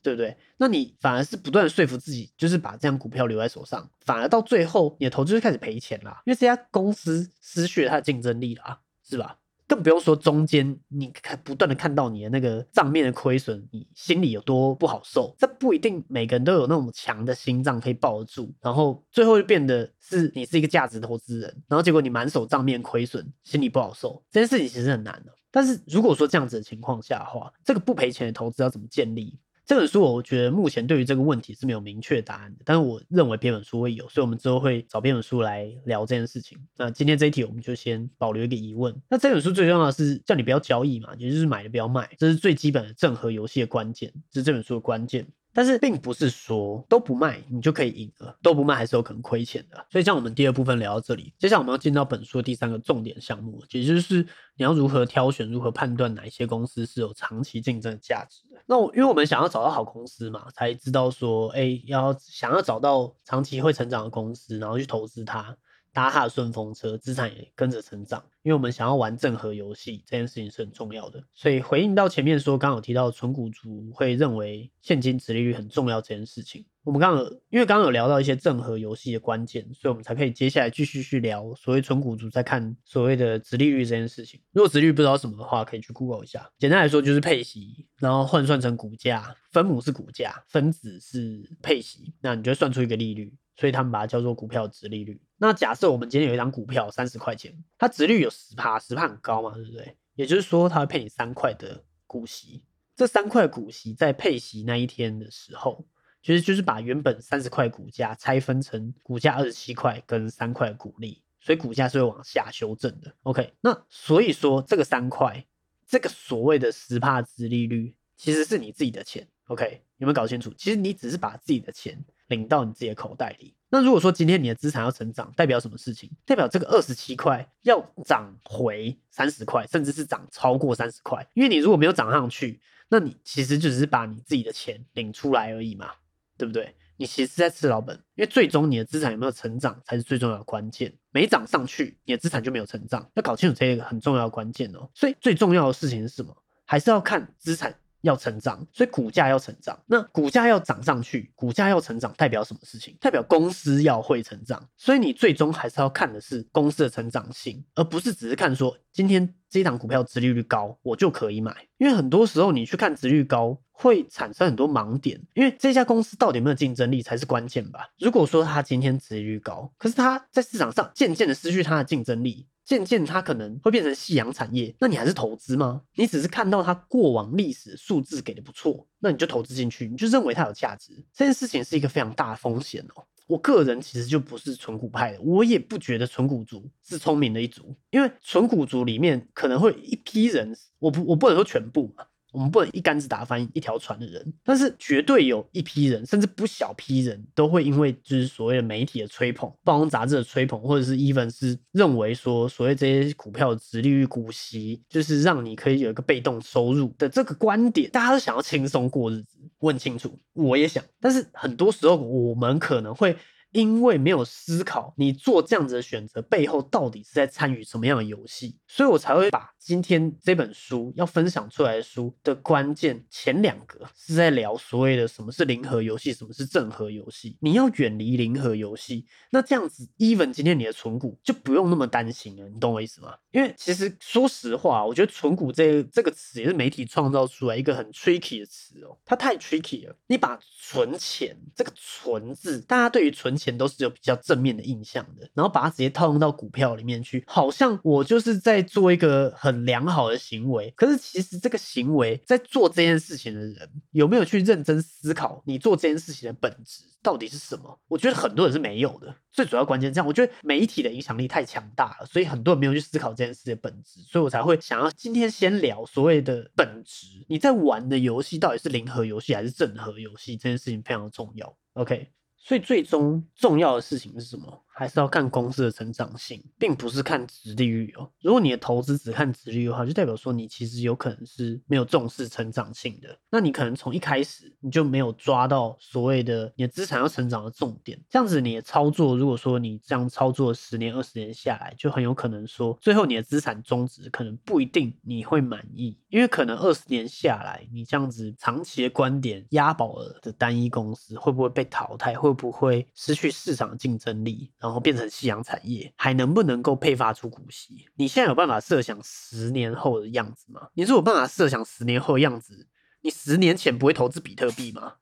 [0.00, 0.36] 对不对？
[0.58, 9.36] 那你反而是不断的说服自己，就是把这样股票留在手上，反而到最后你的投资就开始赔钱啦，因为这家公司失去了它的竞争力了，是吧？
[9.66, 15.34] 更不用说中间你看不断的看到你的那个账面的亏损，你心里有多不好受。
[15.36, 24.22] 这不一定每个人都有那种强的心脏可以抱得住，然后最后就变得是你是一个价值投资人，然后结果你满手账面亏损，心里不好受。
[24.30, 25.32] 这件事情其实很难的。
[25.56, 29.38] 但是如果说这样子的情况下的话，这个不赔钱的投资要怎么建立？
[29.64, 36.58] 这本书我觉得目前对于这个问题是没有明确答案的，但是我认为这本书会有，所以我们之后会找这本书来聊这件事情。
[36.76, 38.94] 那今天这一题我们就先保留一个疑问。
[39.08, 45.26] 那这本书最重要的是叫你不要交易嘛，也就是买的不要卖，这是最基本的正和游戏的关键，这是这本书的关键。
[45.56, 49.86] 但是并不是说都不卖你就可以赢了，都不卖还是有可能亏钱的。
[49.90, 54.22] 所以像我们第二部分聊到这里，接下来我们要进到本书的第三个重点项目，也就是
[54.56, 58.60] 你要如何挑选、如何判断哪一些公司是有长期竞争的价值的。
[58.66, 65.56] 那我因为我们想要找到好公司嘛，才知道说，哎，要想要找到长期会成长的公司，然后去投资它。
[65.96, 68.22] 搭他的顺风车，资产也跟着成长。
[68.42, 71.24] 因为我们想要玩正和游戏，这件事情是很重要的。
[71.32, 76.62] 所以回应到前面说，刚有提到纯股族会认为现金值利率很重要这件事情。
[76.84, 84.38] 我们刚刚因为刚刚有聊到一些正和游戏的关键，所以我们才可以接下来继续去聊所谓纯股族在看所谓的值利率这件事情。
[84.52, 86.48] 如果值率不知道什么的话，可以去 Google 一下。
[86.58, 93.32] 简单来说就是配息，然后换算成股价，分母是股价，分子是配息，那你就算出一个利率。
[93.56, 95.20] 所以他们把它叫做股票值利率。
[95.38, 99.96] 那假设我们今天有一张股票三十块钱，它值率有十趴，十趴很高嘛，对不对？
[100.14, 102.62] 也就是说，它会配你三块的股息。
[102.94, 105.86] 这三块股息在配息那一天的时候，
[106.22, 113.14] 其实就是把原本三十块股价拆分成股价二十七块跟三块股利，所以股价是会往下修正的。
[113.24, 115.46] OK，那所以说这个三块，
[115.86, 119.28] 这个所谓的十趴值利率，其实是你自己的钱。
[119.48, 120.50] OK，有没有搞清楚？
[120.56, 122.02] 其实你只是把自己的钱。
[122.28, 123.54] 领到你自己的口袋里。
[123.68, 126.10] 那如果说今天你的资产要成长，代表什么事情？
[126.24, 131.26] 代表这个二十七块要涨回三十块，甚至是涨超过三十块。
[131.34, 135.90] 因为你如果没有涨上去，那你其实就只是把你自己的钱领出来而已嘛，
[136.38, 136.74] 对不对？
[136.98, 140.94] 你其实在吃老本，因为最终你的资产有没有成长才是最重要的关键。
[141.10, 143.06] 没涨上去，你的资产就没有成长。
[143.14, 144.88] 要搞清楚这一个很重要的关键哦。
[144.94, 146.34] 所以最重要的事情是什么？
[146.64, 147.74] 还是要看资产。
[148.06, 149.78] 要成长，所以股价要成长。
[149.86, 152.96] 那股价要涨上去，股价要成长，代表什么事情？
[153.00, 154.66] 代表公司要会成长。
[154.76, 161.54] 所以你最终还是要看的是公司的成长性，而不是只是看说今天这一档股票殖利率高，我就可以买。
[161.78, 165.20] 因为很多时候你去看殖率高，会产生很多盲点。
[165.34, 167.90] 因为这家公司到底有没有竞争力才是关键吧？
[167.98, 172.46] 如果说它今天殖率高，可是它在市场上渐渐的失去它的竞争力。
[172.66, 175.82] 渐渐它可能会变成夕阳产业，那你还是投资吗？
[175.94, 180.92] 你只是看到它过往历史数字给的不错，那你就投资进去，你就认为它有价值。
[181.14, 183.04] 这件事情是一个非常大的风险哦。
[183.28, 192.04] 我个人其实就不是纯股派的，我也不觉得纯股族是聪明的一族，因为纯股族里面可能会一批人，我不我不能说全部嘛。
[192.32, 209.38] 我们不能一竿子打翻一条船的人，但是绝对有一批人，甚至不小批人都会因为就是所谓的媒体的吹捧、报章杂志的吹捧，或者是 even 是认为说所谓这些股票的殖利率、股息，就是让你可以有一个被动收入的这个观点，大家都想要轻松过日子。
[209.60, 213.16] 问清楚，我也想，但是很多时候我们可能会。
[213.52, 227.36] 因为没有思考你做这样子的选择背后到底是在参与什么样的游戏，所以我才会把今天这本书要分享出来的书的关键前两个是在聊所谓的什么是零和游戏，什么是正和游戏。
[227.40, 233.14] 你要远离零和游戏，那这样子，even 今天你的存股就不用那么担心了，你懂我意思吗？
[233.30, 239.96] 因为其实说实话，我觉得存股这这个词也是媒体创造出来一个很 tricky 的词哦，它太 tricky 了。
[240.06, 243.36] 你把存钱这个存字，大家对于存。
[243.36, 250.72] 钱都是有比较正面的印象的，然后把它直接套用到股票里面去，好像我就是在做一个很良好的行为。
[250.76, 257.80] 可是其实这个行为在做这件事情的人有没有去认真思考你做这件事情的本质到底是什么？
[257.88, 259.14] 我觉得很多人是没有的。
[259.32, 267.06] 最主要关键这样，我觉得媒体的影响力太强大了，所以很多人没有去思考这件事的本质，所以我才会想要今天先聊所谓的本质。
[267.28, 270.36] 你在玩的游戏到底是零和游戏还是正和游戏？
[270.36, 271.56] 这件事情非常重要。
[271.74, 272.10] OK。
[272.38, 274.64] 所以最终重要的事情是什么？
[274.78, 278.06] 还是要看公司的成长性，并不是看值利率哦。
[278.20, 283.18] 如果你的投资只看值利率的话，就代表说你其实有可能是没有重视成长性的。
[283.30, 287.98] 那你可能从一开始你就没有抓到所谓的你的资产要成长的重点。
[288.10, 302.14] 这样子你的操作，如果说你这样操作十年、二十年下来，就很有可能说最后你的资产终值可能不一定你会满意，因为可能二十年下来，你这样子长期的观点押宝了的单一公司会不会被淘汰？
[302.14, 304.50] 会不会失去市场竞争力？
[304.66, 307.86] 然后变成夕阳产业，还能不能够配发出股息？
[307.94, 310.68] 你现在有办法设想十年后的样子吗？
[310.74, 312.66] 你是有办法设想十年后的样子？
[313.02, 314.94] 你十年前不会投资比特币吗？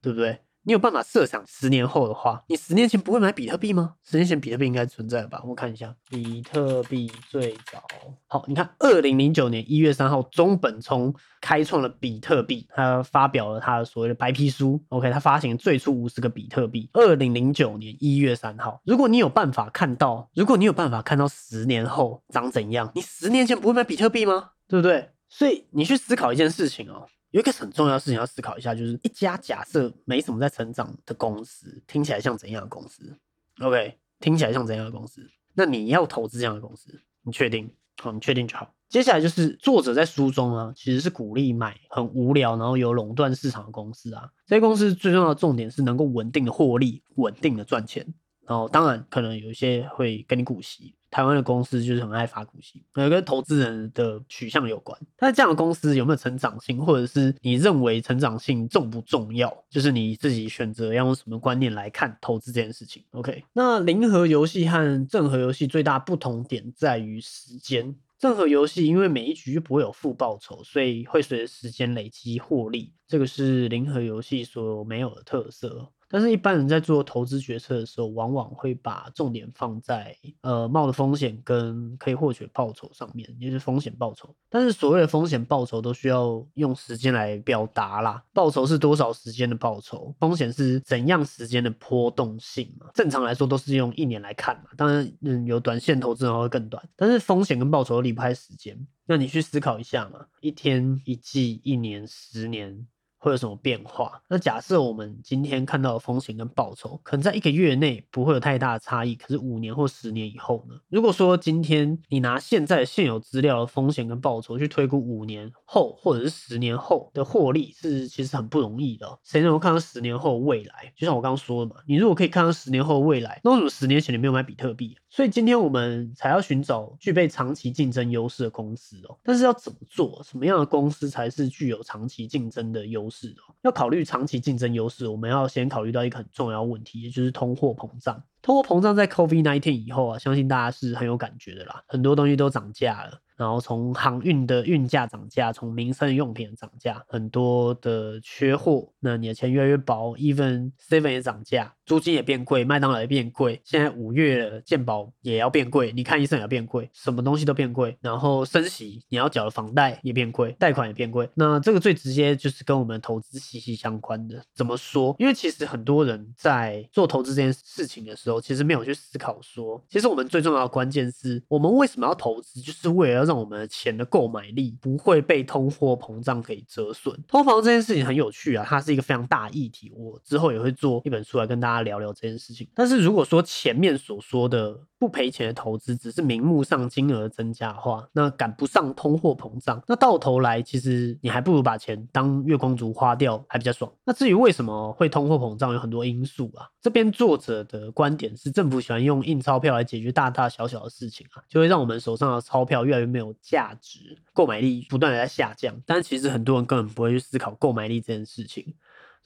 [0.00, 0.45] 对不对？
[0.66, 3.94] 你有办法设想十年后的话，你十年前不会买比特币吗？
[4.02, 5.40] 十年前比特币应该存在吧？
[5.46, 7.80] 我看一下，比特币最早
[8.26, 14.82] 好，你看二零零九年一月三号，中本聪开创了比特币，他发表了他的所谓的白皮书。
[14.88, 16.90] OK，他发行最初五十个比特币。
[16.94, 24.50] 二零零九年一月三号，如果你有办法看到，如果你有办法看到十年后长怎样，你十年前不会买比特币吗？
[24.66, 25.10] 对不对？
[25.28, 27.06] 所以你去思考一件事情哦。
[27.30, 33.18] 有一个很重要的事情要思考一下，就是一家假设没什么在成长的公司，听起来像怎样的公司
[33.60, 35.20] ？OK，听起来像怎样的公司？
[35.54, 37.70] 那你要投资这样的公司，你确定？
[38.02, 38.72] 好，你确定就好。
[38.88, 44.30] 接下来就是作者在书中啊，其实是鼓励买很无聊，然后有垄断市场的公司啊。
[44.46, 48.06] 这些公司最重要的重点是能够稳定的获利，稳定的赚钱。
[48.46, 50.94] 然后当然可能有一些会跟你股息。
[51.16, 55.00] 台湾的公司就是很爱发股息，呃，跟投资人的取向有关。
[55.18, 63.02] 那这样的公司有没有成长性，或者是你认为成长性重不重要，就是你自己选择要用什么观念来看投资这件事情。
[63.12, 67.96] OK，那零和游戏和正和游戏最大不同点在于时间。
[68.18, 75.90] 正和游戏因为每一局不会有负报酬，所以会随着时间累积获利，这个是零和游戏所没有的特色。
[76.08, 84.34] 但是，一般人在做投资决策的时候，往往会把重点放在呃冒的风险跟可以获取报酬上面，也就是风险报酬。
[84.48, 88.22] 但是，所谓的风险报酬都需要用时间来表达啦。
[88.32, 90.14] 报酬是多少时间的报酬？
[90.20, 92.86] 风险是怎样时间的波动性嘛？
[92.94, 94.70] 正常来说都是用一年来看嘛。
[94.76, 96.82] 当然，嗯，有短线投资的话会更短。
[96.94, 98.78] 但是，风险跟报酬离不开时间。
[99.06, 102.86] 那你去思考一下嘛，一天、一季、一年、十年。
[103.18, 104.20] 会有什么变化？
[104.28, 110.74] 那假设我们今天看到的风险跟报酬，可能在一个月内不会有太大的差异，可是五年或十年以后呢？
[110.88, 119.18] 如果说今天你拿现在现有资料的风险跟报酬去推估五年后或者是十年后的获利，是其实很不容易的。
[119.24, 120.92] 谁能够看到十年后未来？
[120.96, 124.96] 就像我刚刚说的嘛，你如果可以看到十年后未来，那为什么十年前你没有买比特币？
[125.16, 129.16] 所以今天我们才要寻找具备长期竞争优势的公司哦。
[129.22, 130.22] 但是要怎么做？
[130.22, 133.56] 什么样的公司才是具有长期竞争的优势哦？
[133.62, 138.22] 要考虑长期竞争优势，我们要先考虑到一个很重要问题，也就是通货膨胀。
[138.42, 143.18] 通货膨胀在 COVID-19 以后啊，相信大家是很有感觉的啦，很多东西都涨价了。
[143.36, 150.16] 然后从航运的运价涨价，从民生用品涨价，很多的缺货，那你的钱越来越薄。
[150.16, 153.60] Even Seven 也涨价，租金也变贵，麦当劳也变贵。
[153.62, 157.94] 现在五月了，健保也要变贵，你看医生也要变贵，什么东西都变贵。
[158.00, 161.28] 然后升息，你要缴的房贷也变贵，贷款也变贵。
[161.34, 164.42] 那这个最直接就是跟我们投资息息相关的。
[164.54, 165.14] 怎么说？
[165.18, 173.25] 因为其实很多人在做投资这件事情的时候，其实没有去思考说，其实我们最重要的关键是我们为什么要投资，就是为了。
[173.26, 177.14] 让我们的钱的购买力不会被通货膨胀给折损。
[177.26, 179.92] 通膨这件事情很有趣啊，它是一个非常大议题。
[179.94, 182.68] 我之后也会做一本书来跟大家聊聊这件事情。
[182.74, 193.92] 但是如果说前面所说的不赔钱的投资只是名目上金额增加的话，那赶不上通货膨胀，那到头来其实你还不如把钱当月光族花掉还比较爽。
[194.04, 196.66] 那至于为什么会通货膨胀，有很多因素啊。
[196.80, 205.74] 这边作者的观点是，政府喜欢用印钞票来解决大大小小的事情啊，就会让我们手上的钞票越来越没有价值，购买力不断的在下降。
[205.84, 208.74] 但其实很多人根本不会去思考购买力这件事情。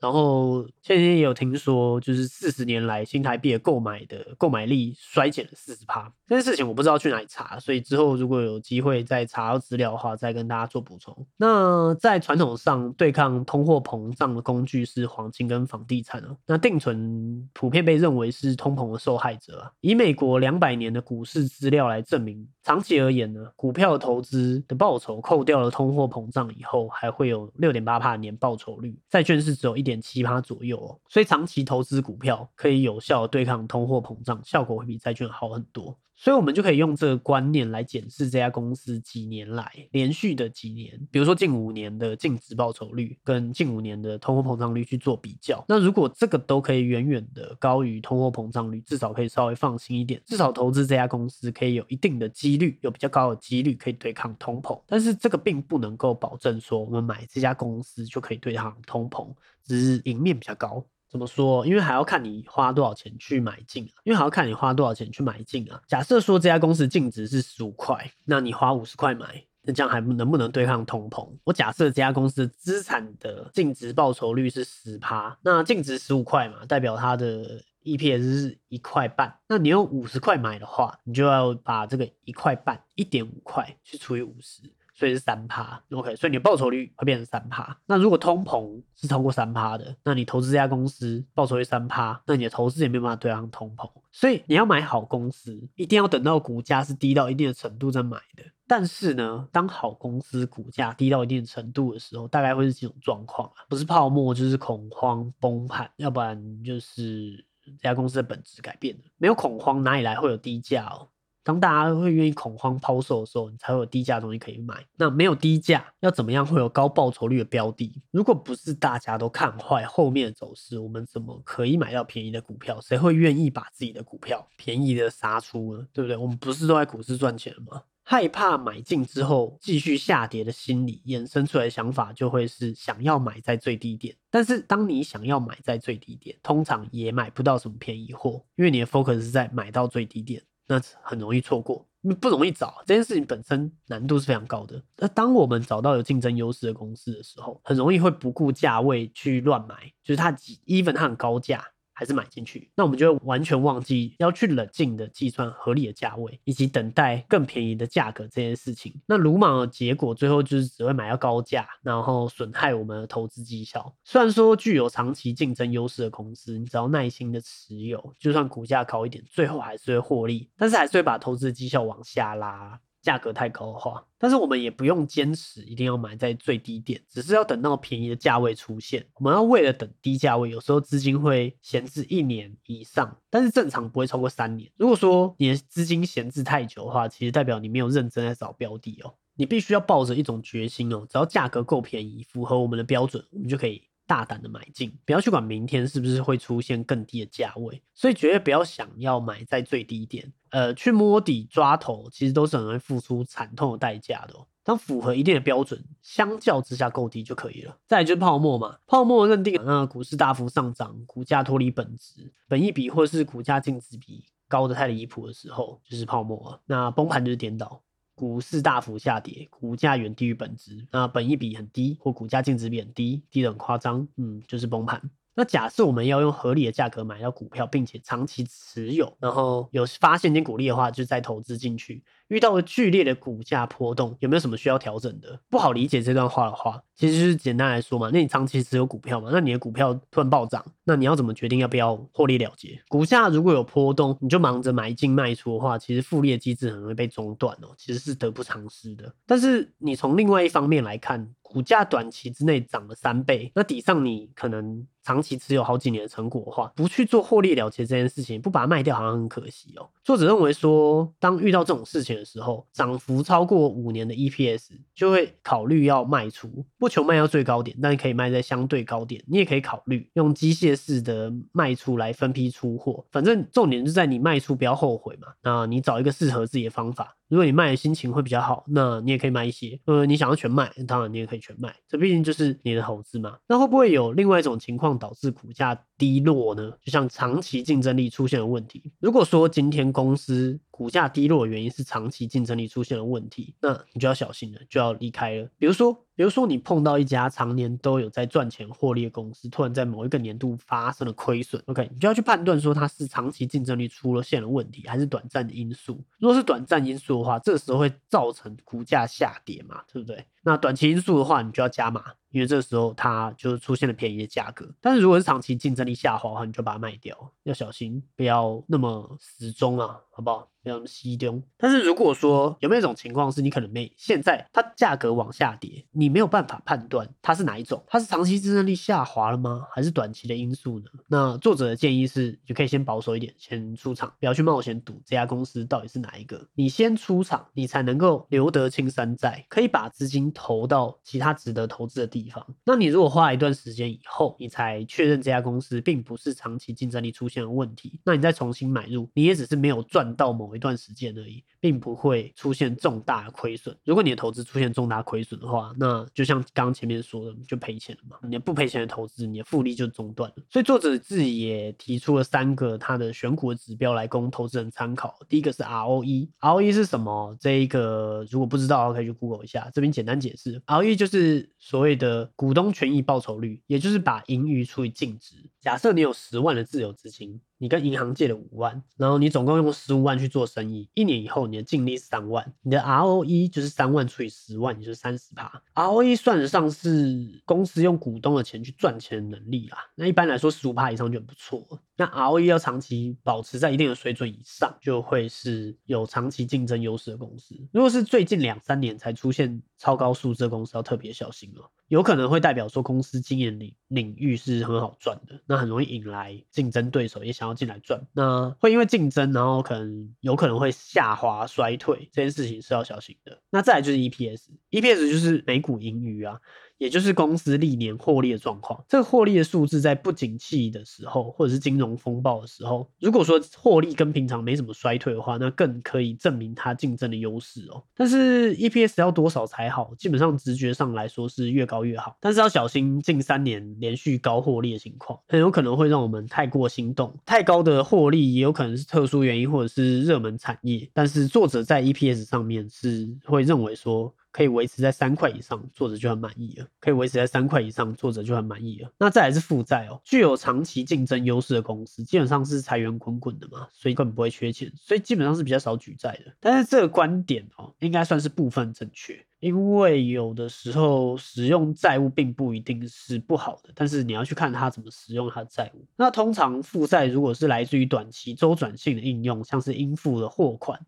[0.01, 6.11] 然后前几天也有听说，就是四十年来新台币的购买的购买力衰减了四十趴。
[6.27, 11.15] 这件事情我不知道去哪里查，所以之后如果有机会再查到资料的话，再跟大家做补充。
[11.37, 16.37] 那在传统上对抗通货膨胀的工具是黄金跟房地产哦。
[16.47, 19.71] 那定存普遍被认为是通膨的受害者。
[19.81, 28.97] 以美国两百年的股市资料来证明，长期而言呢，股票投资的报酬扣掉了通货膨胀以后，还会有六点八帕年报酬率。
[29.09, 30.01] 债券是只有一点。
[30.01, 35.97] 七八左右哦，所以长期投资股票可以有效对抗通货膨胀，效果会比债券好很多。
[36.23, 45.65] 所以，我们就可以用这个观念来检视这家公司几年来连续的几年，比如说近五年的净值报酬率跟近五年的通货膨胀率去做比较。
[45.67, 54.79] 那如果这个都可以远远的高于通货膨胀率，至少可以稍微放心一点，至少投资这家公司可以有一定的几率，有比较高的几率可以对抗通膨。
[54.87, 59.27] 但是这个并不能够保证说我们买这家公司就可以对抗通膨，
[59.65, 60.85] 只是赢面比较高。
[61.11, 61.67] 怎么说？
[61.67, 65.83] 因为还要看你花多少钱去买进啊，因为还要看你花多少钱去买进啊。
[65.89, 71.29] 假设说这家公司净值是十五块，那你花五十块买，那这样还能不能对抗通膨？
[71.43, 79.37] 我假设这家公司资产的净值报酬率是十趴，那净值十五块嘛，代表它的 EPS 是一块半。
[79.49, 84.63] 那你用五十块买的话，你就要把这个一块半一点五块去除以五十。
[85.01, 87.75] 所以是三趴，OK，所以你的报酬率会变成三趴。
[87.87, 93.91] 那如果通膨是超过三趴的，那你投资这家公司报酬率三趴，那你的投资也没办法对抗通膨。
[94.13, 98.45] 所以你要买好公司，一定要等到股价是低到一定的程度再买的。
[98.67, 103.65] 但是呢，当好公司股价低到一定程度的时候，大概会是几种状况啊？
[103.71, 109.03] 不是泡沫，就是恐慌崩盘，要不然就是这家公司的本质改变了。
[109.17, 111.09] 没有恐慌，哪里来会有低价哦？
[111.51, 114.87] 当大家会愿意恐慌抛售的时候，你才会有低价东西可以买。
[114.97, 118.01] 那没有低价，要怎么样会有高报酬率的标的？
[118.13, 122.81] 如果不是大家都看坏后面的走势，我们怎么可以买到便宜的股票？
[122.81, 125.85] 谁会愿意把自己的股票便宜的杀出呢？
[125.93, 126.17] 对不对？
[126.17, 127.83] 我们不是都在股市赚钱吗？
[128.05, 134.15] 害怕买进之后继续下跌的心理衍生出来的想法，就会是想要买在最低点。
[134.31, 141.85] 但是当你想要买在最低点，通常也买不到什么便宜货，因为你的 focus 是在买到最低点，那很容易错过。
[142.21, 144.83] 不容易找这件事情本身难度是非常高的。
[144.97, 150.33] 那当我们找到有竞争优势的公司的时候，很容易会不顾价位去乱买，就是它
[150.67, 151.63] even 它很高价。
[152.01, 158.99] 还是买进去，那我们就会完全忘记要去冷静的计算合理的价位，以及等待更便宜的价格这件事情。
[159.05, 163.95] 那鲁莽的结果，最后就是只会买到高价，然后损害我们的投资绩效。
[164.03, 172.81] 虽然说具有长期竞争优势的公司，你只要耐心的持有，就算股价高一点，最后还是会获利，但是还是会把投资绩效往下拉。
[173.03, 179.07] 价格太高的话，但是我们也不用坚持一定要买在最低点，只是要等到便宜的价位出现。
[179.15, 184.71] 我们要为了等低价位，有时候资金会闲置一年以上，但是正常不会超过三年。
[184.77, 189.15] 如果说你的资金闲置太久的话，其实代表你没有认真在找标的哦。
[189.35, 193.83] 你必须要抱着一种决心哦，只要价格够便宜，符合我们的标准，我们就可以。
[194.11, 204.35] 大胆的买进，不要去管明天是不是会出现更低的价位，所以绝对不要想要买在最低点，呃，去摸底抓头，其实都是很容易付出惨痛的代价的。
[204.65, 207.79] 当符合一定的标准，相较之下够低就可以了。
[207.87, 216.61] 再就是泡沫嘛，泡沫认定那股市大幅上涨，股价脱离本值，本一比或是股价净值比高的太离谱的时候，就是泡沫。
[216.67, 217.81] 那崩盘就是颠倒。
[218.21, 225.01] 股市大幅下跌，股价远低于本值，那本益比很低，或股价净值比很低，低得很夸张，嗯，就是崩盘。
[225.35, 232.05] 那假设我们要用合理的价格买到股票，并且长期持有，然后有发现金股利的话，就再投资进去。
[232.31, 235.39] 遇到了剧烈的股价波动，有没有什么需要调整的？
[235.51, 242.81] 不好理解这段话的话，其实就是简单来说嘛，那你长期持有股票嘛，那你的股票突然暴涨，那你要怎么决定要不要获利了结？
[242.89, 249.13] 股价如果有波动，你就忙着买进卖出的话，其实复利的机制很容易被中断哦，其实是得不偿失的。
[249.27, 259.89] 但是你从另外一方面来看，股价短期之内涨了三倍，那抵上你可能长期持有好几年的成果的话，不去做获利了结这件事情，不把它卖掉，好像很可惜哦。
[260.05, 269.23] 作者认为说，当遇到这种事情的时候，涨幅超过五年的 EPS 就会考虑要卖出，不求卖到最高点，但可以卖在相对高点。
[269.27, 275.29] 你也可以考虑用机械式的卖出来分批出货，反正重点就在你卖出不要后悔嘛。
[275.43, 277.17] 那你找一个适合自己的方法。
[277.31, 279.79] 如果你卖的心情会比较好，那你也可以卖一些。
[279.87, 281.75] 呃，你想要全卖，当然你也可以全卖。
[281.89, 283.39] 这毕竟就是你的投资嘛。
[283.47, 286.73] 那会不会有另外一种情况导致股价低落呢？
[286.85, 288.93] 就像长期竞争力出现了问题。
[288.99, 295.49] 如果说今天公司股价低落的原因是长期竞争力出现了问题，那你就要小心了，就要离开了。
[295.57, 295.97] 比如说。
[296.21, 305.99] 比如说，你碰到一家常年都有在赚钱获利的公司，突然在某一个年度发生了亏损，OK，你就要去判断说它是长期竞争力出了现了问题，还是短暂的因素。
[306.19, 310.23] 如果是短暂因素的话，这时候会造成股价下跌嘛，对不对？
[310.43, 314.67] 那短期因素的话，你就要加码，因为这时候它就出现了便宜的价格。
[314.81, 320.49] 但是如果是长期竞争力下滑的话，你就把它卖掉，要小心，不要那么死忠啊，好不好？
[320.63, 321.43] 不要那么西丢。
[321.57, 329.67] 但是如果说有没有一种情况是你可能没现在它价格往下跌，你没有办法判断它是哪一种，它是长期竞争力下滑了吗？
[329.73, 330.85] 还是短期的因素呢？
[331.07, 336.47] 那作者的建议是，就可以先保守一点，先出场，不要去冒险赌这家公司到底是哪一个。
[336.55, 340.30] 你先出场，你才能够留得青山在，可以把资金。
[340.33, 342.45] 投到其他值得投资的地方。
[342.65, 353.77] 那你如果花一段时间以后，你才确认这家公司并不是长期竞争力出现了问题，那你再重新买入，你也只是没有赚到某一段时间而已，并不会出现重大的亏损。
[353.85, 358.17] 如果你的投资出现重大亏损的话，那就像刚前面说的，就赔钱了嘛。
[358.29, 360.37] 你不赔钱的投资，你的复利就中断了。
[360.51, 365.19] 所以作者自己也提出了三个他的选股的指标来供投资人参考。
[365.29, 367.37] 第一个是 ROE，ROE 是什么？
[367.41, 375.35] 这一个如果不知道，可以去 Google 一下，这边简单解释，ROE 就是所谓的股东权益报酬率，也就是把盈余除以净值。
[375.61, 377.41] 假设你有十万的自由资金。
[377.63, 385.63] 你跟银行借了五万，然后你总共用十五万去做生意，一年以后你的净利三万，你的 ROE 就是三万除以十万，也就是三十趴。
[385.75, 389.77] ROE 算得上是公司用股东的钱去赚钱的能力啦。
[389.95, 391.67] 那一般来说十五趴以上就很不错。
[391.99, 397.55] 那 ROE 要长期保持在一定的水准以上，就会是有长期竞争优势的公司。
[397.73, 401.71] 如果是最近两三年才出现超高数字的公司，要特别小心了。
[401.91, 413.41] 有可能会代表说公司经营领领域是很好赚的，那很容易引来竞争对手也想要进来赚，那会因为竞争，然后可能有可能会下滑衰退，这件事情是要小心的。
[413.51, 416.41] 那再来就是 EPS，EPS 就是每股盈余啊。
[416.81, 418.83] 也就是公司历年获利的状况。
[418.89, 427.85] 这个获利的数字在不景气的时候，或者是金融风暴的时候，如果说获利跟平常没什么衰退的话，那更可以证明它竞争的优势哦。
[427.95, 429.95] 但是 EPS 要多少才好？
[429.99, 437.15] 基本上直觉上来说是越高越好，但是要小心近三年连续高获利的情况，很有可能会让我们太过心动。
[437.27, 444.11] 太高的获利也有可能是特殊原因或者是热门产业，但是作者在 EPS 上面是会认为说。
[444.33, 446.67] 可以维持在三块以上，作者就很满意了。
[446.79, 448.91] 可以维持在三块以上，作者就很满意了。
[448.99, 456.33] 那再来是负债哦，具有长期竞争优势的公司，基本上是财源滚滚的嘛，所以根本不会缺钱，所以基本上是比较少举债的。
[456.39, 465.85] 但是这个观点哦，应该算是部分正确，因为有的时候使用债务并不一定是不好的，但是你要去看他怎么使用他的债务。
[465.97, 470.79] 那通常负债如果是来自于短期周转性的应用，像是应付的货款。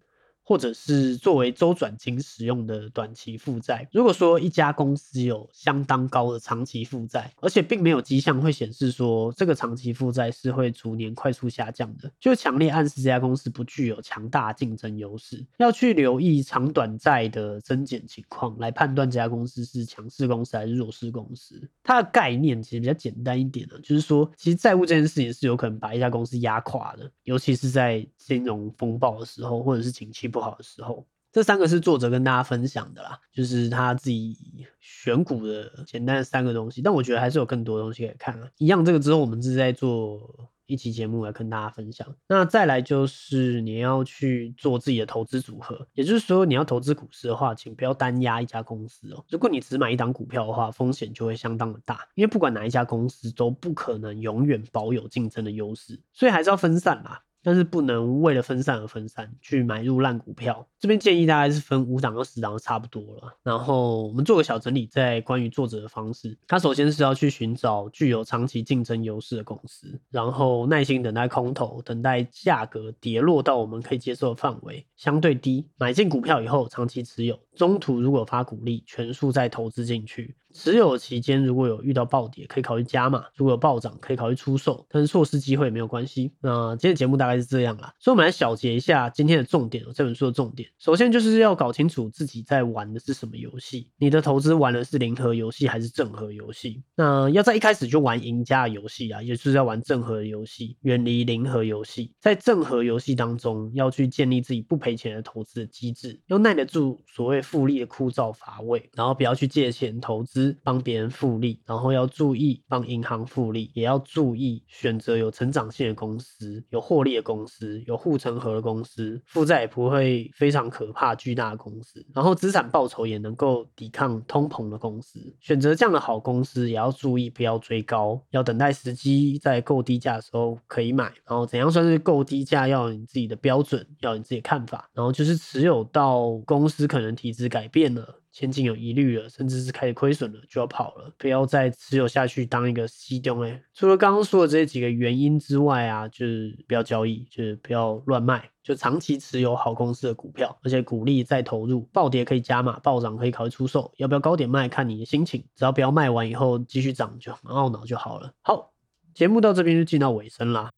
[0.52, 3.88] 或者是作为周转金使用的短期负债。
[3.90, 15.42] 如果说一家公司有相当高的长期负债，而且并没有迹象会显示说这个长期负债是会逐年快速下降的，就强烈暗示这家公司不具有强大竞争优势。
[15.56, 21.66] 要去留意长短债的增减情况，来判断这家公司是强势公司还是弱势公司。
[21.82, 34.36] 它的概念其实比较简单一点呢，就是说，其实债务这件事情是有可能把一家公司压垮的，尤其是在金融风暴的时候，或者是景气不好的时候，这三个是作者跟大家分享的啦，就是他自己
[34.80, 36.82] 选股的简单的三个东西。
[36.82, 38.48] 但我觉得还是有更多东西可以看啊。
[38.58, 42.06] 一样，这个之后我们是在做一期节目来跟大家分享。
[42.28, 49.24] 那再来就是你要去做自己的投资组合，也就是说你要投资股市的话，请不要单压一家公司哦。
[49.30, 57.22] 如果你只买一档股票的话，风险就会相当的大，因为不管哪一家公司都不可能永远保有竞争的优势，所以还是要分散啦。
[57.42, 60.66] 但是不能为了分散而分散，去买入烂股票。
[60.78, 63.36] 这边建议大概是分五档到十档差不多了。
[63.42, 80.34] 然后我们做个小整理，在关于作者的方式，他首先是要去寻找具有长期竞争优势的公司，然后耐心等待空头，等待价格跌落到我们可以接受的范围，相对低，买进股票以后长期持有，中途如果发股利，全数再投资进去。
[80.54, 84.86] 持有期间如果有遇到暴跌，可以考虑加码；如果有暴涨，可以考虑出售。
[84.88, 86.32] 但是错失机会也没有关系。
[86.40, 93.88] 那今天节目大概是这样啦，所以我们来小结一下今天的重点这本书的重点，首先就是要搞清楚自己在玩的是什么游戏。
[93.96, 96.82] 你的投资玩的是零和游戏还是正和游戏？
[96.94, 102.12] 那要在一开始就玩赢家的游戏啊，也就是要玩正和游戏，远离零和游戏。
[102.20, 110.41] 在正和游戏当中，要去建立自己不赔钱的投资的机制，要耐得住所谓复利的枯燥乏味，然后不要去借钱投资。
[110.62, 125.20] 帮别人复利，然后要注意帮银行复利，也要注意选择有成长性的公司、有获利的公司、有护城河的公司，负债也不会非常可怕、巨大的公司，然后资产报酬也能够抵抗通膨的公司。
[125.40, 131.12] 选择这样的好公司，也要注意不要追高，要等待时机，在够低价的时候可以买。
[131.26, 132.62] 然后怎样算是够低价？
[132.62, 134.88] 要你自己的标准，要你自己的看法。
[134.94, 138.21] 然后就是持有到公司可能体质改变了。
[138.32, 143.62] 前景有疑虑了，甚至是开始亏损了，就要跑了，不要再持有下去当一个西东哎。
[143.74, 158.32] 除了刚刚说的这几个原因之外啊，就是不要交易，就是不要乱卖，就长期持有好公司的股票，而且鼓励再投入，暴跌可以加码，暴涨可以考虑出售，要不要高点卖看你的心情，只要不要卖完以后继续涨就很懊恼就好了。
[158.40, 158.72] 好，
[159.14, 160.70] 节目到这边就进到尾声啦。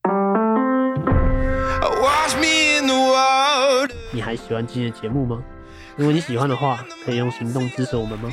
[4.11, 5.41] 你还喜欢今天的节目吗？
[5.97, 8.29] 如果你喜欢的话，可以用行动支持我们吗？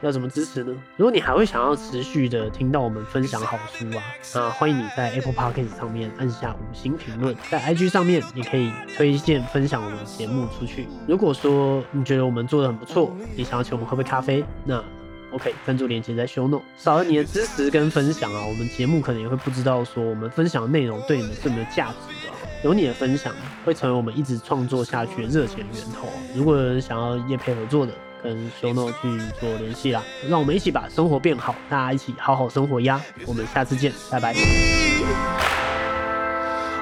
[0.00, 0.72] 要怎么支持呢？
[0.96, 4.02] 如果你还会想要持续的听到我们分享好书啊，
[4.34, 10.88] 那欢迎你在 Apple Podcast 上面按下五星评论，在 IG 上面你可以推荐分享我们的节目出去。
[11.06, 14.82] 如果说你觉得我们做的很不错，你想要请我们喝杯咖啡，那。
[15.30, 16.64] OK，赞助链接在 Show Note。
[16.76, 21.94] 少了你的支持跟分享啊，我们节目可能也会不知道说我们分享的内容对你们是没有价值
[22.26, 22.32] 的。
[22.64, 23.32] 有你的分享，
[23.64, 26.08] 会成为我们一直创作下去的热情源头。
[26.34, 30.02] 如果有人想要业配合作的，跟 Show Note 去做联系啦。
[30.28, 33.00] 让我们一起把生活变好，大家一起好好生活呀！
[33.26, 34.34] 我们下次见，拜拜。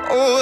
[0.08, 0.40] Oh,